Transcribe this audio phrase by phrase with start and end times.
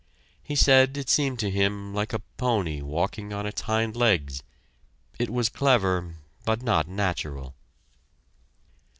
[0.41, 4.41] He said it seemed to him like a pony walking on its hind legs
[5.19, 7.53] it was clever but not natural.